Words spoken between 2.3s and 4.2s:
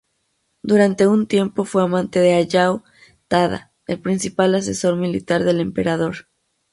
Hayao Tada, el